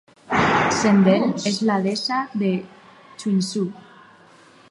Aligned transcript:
Sendell 0.77 1.25
és 1.51 1.59
la 1.69 1.75
deessa 1.83 2.23
de 2.45 2.51
Twinsun. 3.25 3.71